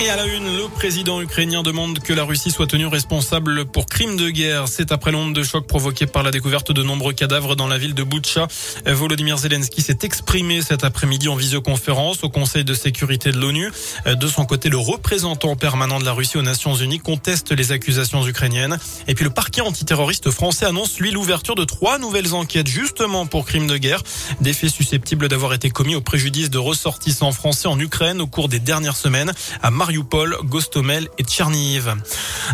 [0.00, 3.86] Et à la une, le président ukrainien demande que la Russie soit tenue responsable pour
[3.86, 4.68] crimes de guerre.
[4.68, 7.94] C'est après l'onde de choc provoquée par la découverte de nombreux cadavres dans la ville
[7.94, 8.46] de Boutcha.
[8.86, 13.72] Volodymyr Zelensky s'est exprimé cet après-midi en visioconférence au Conseil de sécurité de l'ONU.
[14.06, 18.24] De son côté, le représentant permanent de la Russie aux Nations Unies conteste les accusations
[18.24, 18.78] ukrainiennes.
[19.08, 23.46] Et puis le parquet antiterroriste français annonce lui l'ouverture de trois nouvelles enquêtes justement pour
[23.46, 24.04] crimes de guerre.
[24.40, 28.48] Des faits susceptibles d'avoir été commis au préjudice de ressortissants français en Ukraine au cours
[28.48, 31.94] des dernières semaines à Gostomel et Tcherniv.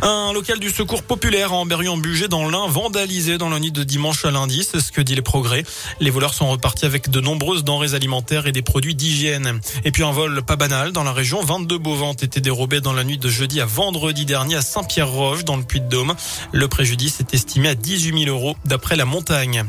[0.02, 4.24] Un local du secours populaire en Berry-en-Bugey dans l'Ain vandalisé dans la nuit de dimanche
[4.24, 5.64] à lundi, c'est ce que dit les progrès.
[6.00, 9.60] Les voleurs sont repartis avec de nombreuses denrées alimentaires et des produits d'hygiène.
[9.84, 12.92] Et puis un vol pas banal dans la région, 22 bovins ont été dérobés dans
[12.92, 16.14] la nuit de jeudi à vendredi dernier à Saint-Pierre-Roche dans le Puy-de-Dôme.
[16.52, 19.64] Le préjudice est estimé à 18 000 euros d'après la montagne.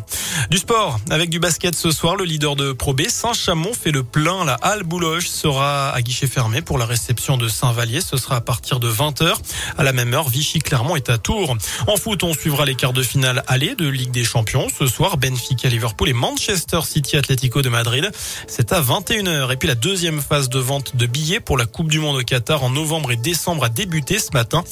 [0.50, 4.04] Du sport, avec du basket ce soir, le leader de Pro B, Saint-Chamond, fait le
[4.04, 4.46] plein.
[4.46, 8.02] La Halle Boulogne sera à guichet fermé pour la réception de Saint-Vallier.
[8.02, 9.34] Ce sera à partir de 20h.
[9.78, 11.56] À la même heure, Vichy-Clermont est à Tours.
[11.88, 14.68] En foot, on suivra les quarts de finale aller de Ligue des Champions.
[14.78, 18.12] Ce soir, Benfica, Liverpool et Manchester City Atlético de Madrid.
[18.48, 19.52] C'est à 21h.
[19.52, 22.24] Et puis la deuxième phase de vente de billets pour la Coupe du Monde au
[22.24, 24.64] Qatar en novembre et décembre a débuté ce matin.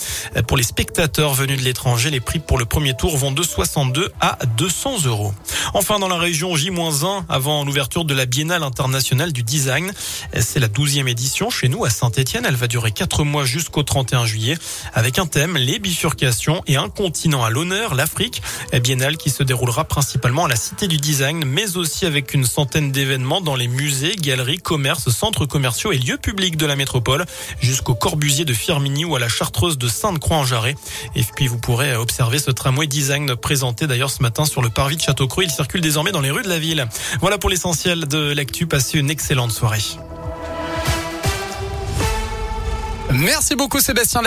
[0.48, 4.12] Pour les spectateurs venus de l'étranger, les prix pour le premier tour vont de 62
[4.20, 5.34] à 200 euros.
[5.74, 9.92] Enfin, dans la région J-1 avant l'ouverture de la Biennale internationale du design.
[10.40, 12.46] C'est la douzième édition chez nous à Saint-Etienne.
[12.48, 14.58] Elle va durer quatre mois jusqu'au 31 juillet
[14.94, 18.42] avec un thème, les bifurcations et un continent à l'honneur, l'Afrique.
[18.82, 22.92] Biennale qui se déroulera principalement à la Cité du Design, mais aussi avec une centaine
[22.92, 27.26] d'événements dans les musées, galeries, commerces, centres commerciaux et lieux publics de la métropole,
[27.62, 30.76] jusqu'au Corbusier de Firminy ou à la Chartreuse de Sainte-Croix-en-Jarret.
[31.16, 34.98] Et puis vous pourrez observer ce tramway design présenté d'ailleurs ce matin sur le parvis
[34.98, 35.43] de Château-Creux.
[35.44, 36.88] Il circule désormais dans les rues de la ville.
[37.20, 38.66] Voilà pour l'essentiel de l'actu.
[38.66, 39.84] Passez une excellente soirée.
[43.12, 44.24] Merci beaucoup Sébastien